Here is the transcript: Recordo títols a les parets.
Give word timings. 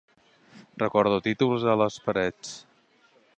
Recordo 0.83 1.19
títols 1.27 1.67
a 1.75 1.75
les 1.83 1.99
parets. 2.09 2.55